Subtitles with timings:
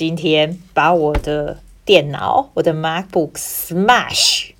[0.00, 4.52] 今天把我的电脑，我的 MacBook smash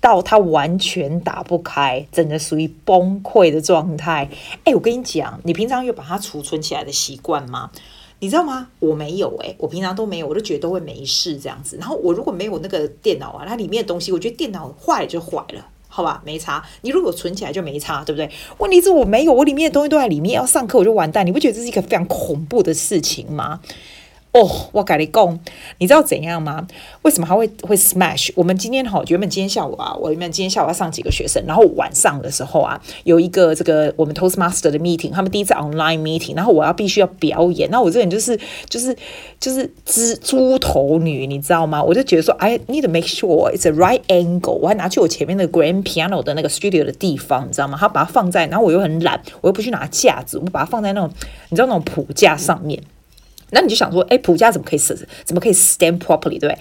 [0.00, 4.30] 到它完全打不开，真的属于崩溃的状态。
[4.62, 7.72] 哎，我跟你讲，你平常有把它储存起来的习惯吗？
[8.20, 8.68] 你知道吗？
[8.78, 11.76] 我没有哎、我平常都没有，我都觉得都会没事这样子。
[11.76, 16.64] 然后我如果没有那个电脑啊，它里面的东西，我觉得电脑坏了就坏了，好吧，没差。
[16.82, 18.30] 你如果存起来就没差，对不对？
[18.58, 21.26] 问题是我没有，我里面的东西都在里面，要上课我就完蛋。
[21.26, 23.58] 你不觉得这是一个非常恐怖的事情吗？
[24.34, 25.40] 哦我跟你讲，
[25.78, 26.66] 你知道怎样吗？
[27.02, 28.32] 为什么还会会 smash？
[28.34, 38.36] 我们今天哈，原本今天下午啊，我原本今天下午要上几个学生，然后晚上的时候啊，有一个这个我们 Toastmaster 的 meeting，他们第一次 online meeting，然后我要必须要表演，那我这个人就是
[38.68, 38.96] 就是
[39.38, 39.64] 就是
[40.16, 41.80] 猪猪头女，你知道吗？
[41.80, 47.78] 我就觉得说，I need to make sure it's a right angle，我还拿去我前面的 grand piano 的那个 studio 的地方，你知道吗？
[47.80, 51.08] 他把它放在，然后我又很懒，我又不去拿架子，我把它放在那种
[51.50, 52.82] 你知道那种谱架上面。
[53.54, 55.08] 那你就想说，哎，普价怎么可以设置？
[55.24, 56.38] 怎么可以 stand properly？
[56.38, 56.58] 对不对？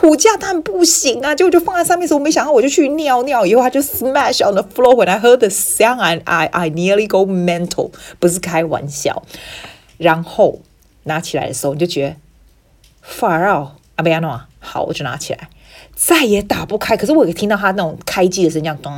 [0.00, 1.34] 普价当然不行啊！
[1.34, 4.94] 结果就放在上面的时候，没想到我就去尿尿，以后它就 smash on the floor。
[4.96, 9.22] When I heard the sound, I I I nearly go mental，不是开玩笑。
[9.98, 10.60] 然后
[11.04, 12.16] 拿起来的时候，你就觉得
[13.06, 15.48] far out，阿贝亚诺，好，我就拿起来。
[15.94, 18.92] 再也打不开，可是我也听到他那种开机的声音，咚。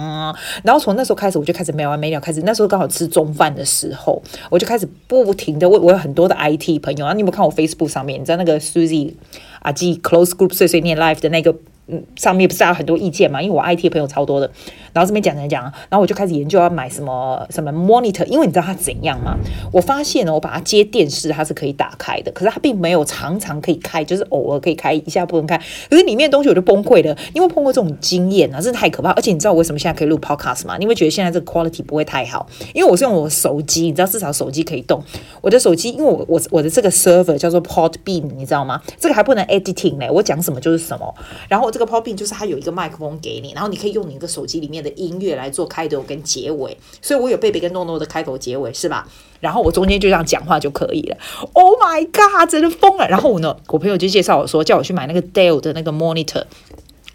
[0.62, 2.20] 然后从那时候开始，我就开始没完没了。
[2.20, 5.69] 开始那时候刚好吃中饭的时候，我就开始不停的。
[5.69, 8.20] 问我有很多的 IT 朋友啊，你有没有看我 Facebook 上面？
[8.20, 9.14] 你知道那个 Susie
[9.61, 11.55] 啊，G Close Group 碎碎念 Life 的那个。
[11.86, 13.42] 嗯，上面不是还有很多意见嘛？
[13.42, 14.50] 因为我 IT 朋友超多的，
[14.92, 19.36] 然后这边讲讲讲，然后我就开始研究要买什么什么 monitor，因为你知道它怎样吗？
[19.70, 25.58] 我发现呢，我把它接电视，它是可以打开的，可是它并没有常常可以开，就是偶尔可以开一下不能开。
[25.90, 29.10] 可是里面的东西我就崩溃了，因为碰过这种经验啊，真是太可怕。
[29.10, 30.77] 而且你知道我为什么现在可以录 podcast 吗？
[30.78, 35.02] 你会觉得现在这个 quality 不会太好，因为我是用我手机，你知道至少手机可以动。
[35.42, 38.80] 我的手机，因为我我我的这个 server 叫做 Podbean，你知道吗？
[38.98, 41.14] 这个还不能 editing 呢，我讲什么就是什么。
[41.48, 49.08] 然后这个 Poppin 就是它有一个麦克风给你，然后你可以用你一个手机里面的音乐来做开头跟结尾，所以我有贝贝跟诺诺的开头结尾是吧？
[49.40, 51.17] 然后我中间就这样讲话就可以了。
[51.52, 53.08] Oh my god，真的疯了！
[53.08, 56.45] 然后我呢，我朋友就介绍我说，叫我去买那个 Dale 的那个 monitor。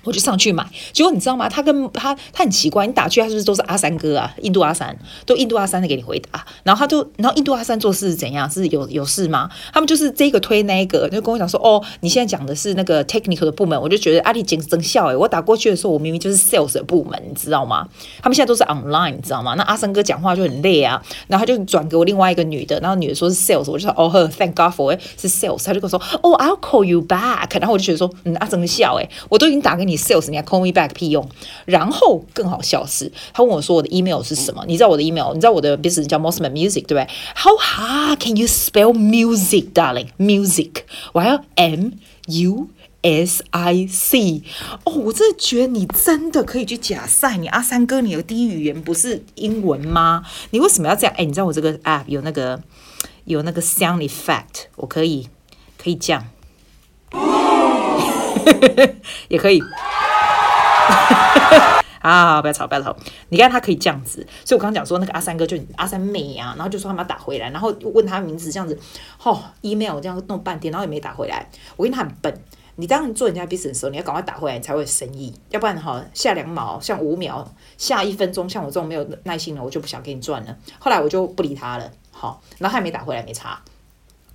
[0.04, 1.50] 我就上去买，结果你知道吗？
[1.50, 4.34] 他跟他他很奇怪，你打去他是不是都是阿三哥啊？
[4.42, 8.50] 印度阿三都印度阿三的给你回答，然后他就然后印度阿三做事是怎样？
[8.50, 9.50] 是有有事吗？
[9.74, 17.88] 他们就是这个推那个，就跟我讲说哦，你现在讲的是那个 technical 的部门，我就觉得阿里简直真笑诶，我打过去的时候，我明明就是 sales 的部门，你知道吗？
[18.22, 19.54] 他们现在都是 online，你知道吗？
[19.56, 31.28] 那阿三哥讲话就很累啊，然后他就转给我另外一个女的，然后女的说是 sales，我就说哦呵，thank God for it 是 sales，他就跟我说哦，I'll call you back，然后我就觉得说嗯，阿真笑诶，我都已经打给你你 sales，你还 call me back 屁用，
[31.66, 34.64] 然后更好笑是，他问我说我的 email 是什么？
[34.68, 35.34] 你知道我的 email？
[35.34, 40.08] 你知道我的 business 叫 Mosman Music 对不对？How hard can you spell music, darling?
[40.18, 40.84] Music，
[41.14, 41.92] 我还要 M
[42.28, 42.68] U
[43.02, 44.44] S I C。
[44.84, 47.38] 哦，我真的觉得你真的可以去假赛。
[47.38, 50.24] 你阿三哥，你的第一语言不是英文吗？
[50.52, 51.14] 你为什么要这样？
[51.18, 52.62] 哎，你知道我这个 app 有那个
[53.24, 55.30] 有那个 sound effect，我可以
[55.78, 56.28] 可以这样，
[59.30, 59.62] 也可以。
[62.02, 62.42] 啊！
[62.42, 62.96] 不要吵，不要吵。
[63.28, 68.80] 你看他可以这样子，所以我刚刚讲说那个阿三哥就阿三妹啊，然后就说他们要打回来，然后问他名字这样子，
[69.22, 71.46] 哦，email 这样弄半天，然后也没打回来。
[71.76, 72.42] 我跟他很笨，
[72.78, 77.46] 你当你做人家 business 的时候，你要赶快打回来，你才会生意，要不然哈，下两毛像五秒，
[77.78, 80.56] 下一分钟像我这种没有耐心的，我就不想给你赚了。
[80.80, 83.62] 后来我就不理他了，好，然后他也没打回来，没差，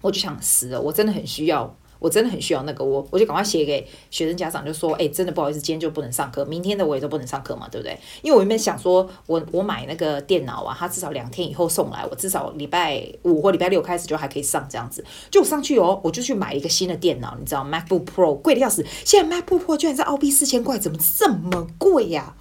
[0.03, 1.75] 我就想死了，我真的很需要。
[2.05, 7.99] 我真的很需要那个，我我就赶快写给学生家长，就说，哎、真的不好意思，今天就不能上课，明天的我也都不能上课嘛，对不对？
[8.21, 15.03] 因为我原本想说，我我买那个电脑啊，它至少两天以后送来，我至少礼拜五或礼拜六开始就还可以上这样子。
[15.31, 22.37] 就上去哦，我就去买一个新的电脑，你知道，MacBook Pro 贵的要死，现在 MacBook Pro 居然在澳币四千块，怎么这么贵呀、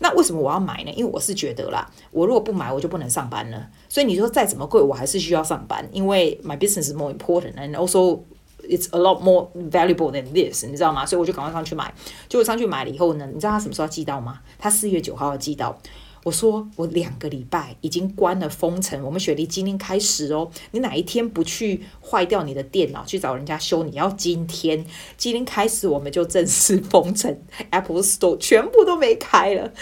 [0.00, 0.92] 那为什么我要买呢？
[0.94, 3.70] 因为我是觉得啦，我如果不买，我就不能上班了。
[3.88, 8.20] 所以你说再怎么贵，我还是需要上班，因为 my business is more important，and also
[8.68, 11.06] It's a lot more valuable than this，你知道吗？
[11.06, 11.92] 所以我就赶快上去买。
[12.28, 14.40] 结果上去买了以后呢，你知道他什么时候寄到吗？
[14.58, 15.78] 他四月九号要寄到。
[16.24, 20.50] 我说我两个礼拜已经关了封城，我们雪梨今天开始哦。
[20.72, 23.84] 你哪一天不去坏掉你的电脑去找人家修？
[23.84, 24.84] 你要今天，
[25.16, 27.40] 今天开始我们就正式封城
[27.70, 29.72] ，Apple Store 全部都没开了。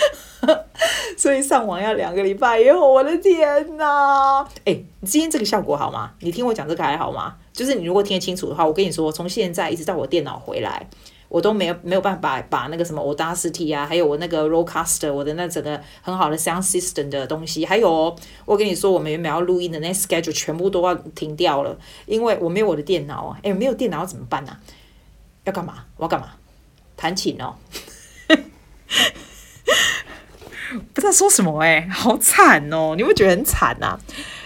[1.16, 4.46] 所以上网要两个礼拜以后，我的天哪！
[4.66, 6.12] 哎，今天这个效果好吗？
[6.20, 7.36] 你听我讲这个还好吗？
[7.54, 10.86] 就是你如果听得清楚的话，我跟你说，从现在一直到我电脑回来。
[11.30, 18.14] 我都没有没有办法把那个什么 Audacity 啊，还有我那个 Rodecaster，我的那整个很好的 Sound System 的东西，还有
[18.44, 23.38] 我跟你说，我们原本要录音的那 schedule 全部都要停掉了，因为我没有我的电脑啊。
[23.42, 24.56] 诶，没有电脑怎么办呢、
[25.42, 25.86] 要干嘛？
[25.96, 26.28] 我要干嘛？
[26.96, 27.56] 弹琴哦。
[30.92, 32.94] 不知道说什么诶，好惨哦！
[32.96, 34.00] 你会觉得很惨呐、啊？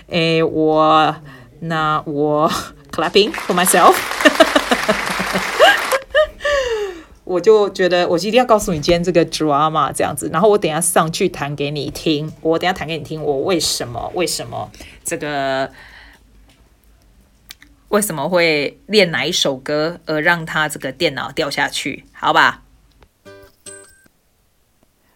[0.06, 1.14] 诶，我
[1.60, 2.50] 那我
[2.98, 3.94] clapping for myself，
[7.22, 14.68] 我就觉得我一定要告诉你今天这个 drama 这样子，然后我等下上去弹给你听，我等下弹给你听，我为什么为什么
[15.04, 15.70] 这个
[17.90, 22.04] 为什么会练哪一首歌而让他这个电脑掉下去？
[22.12, 22.64] 好吧？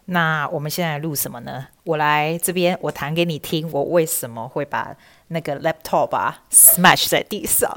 [0.06, 1.66] 那我们现在录什么呢？
[1.84, 3.70] 我来这边，我弹给你听。
[3.72, 4.94] 我为什么会把
[5.28, 7.70] 那个 laptop 啊 smash 在地上？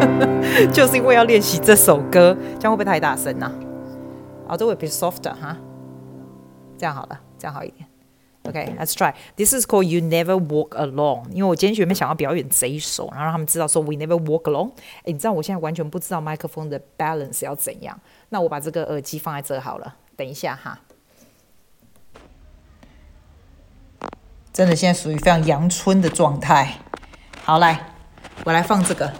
[0.72, 3.50] 就是因为要练习这首歌，这样会不会太大声呢？
[4.46, 5.56] 哦，这会比 softer 哈，
[6.76, 7.88] 这样好了，这样好一点。
[8.44, 9.12] OK，let's try。
[9.34, 11.24] This is called You Never Walk Alone。
[11.30, 14.70] 因为我今天原本想要表演这一首，然后让他们知道说 We Never Walk Alone。
[15.02, 17.98] 诶，你知道我现在完全不知道麦克风的 balance 要怎样。
[18.28, 20.78] 那我把这个耳机放在这好了，等一下哈。
[24.56, 26.76] 真的现在属于非常阳春的状态。
[27.44, 27.78] 好，来，
[28.42, 29.12] 我来放这个。